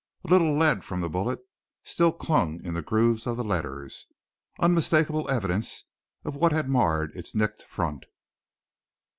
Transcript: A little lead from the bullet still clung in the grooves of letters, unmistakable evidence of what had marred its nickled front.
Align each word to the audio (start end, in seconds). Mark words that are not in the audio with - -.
A 0.27 0.31
little 0.31 0.57
lead 0.57 0.83
from 0.83 1.01
the 1.01 1.09
bullet 1.11 1.41
still 1.83 2.11
clung 2.11 2.59
in 2.65 2.73
the 2.73 2.81
grooves 2.81 3.27
of 3.27 3.37
letters, 3.37 4.07
unmistakable 4.57 5.29
evidence 5.29 5.83
of 6.25 6.35
what 6.35 6.51
had 6.51 6.67
marred 6.67 7.15
its 7.15 7.35
nickled 7.35 7.61
front. 7.67 8.05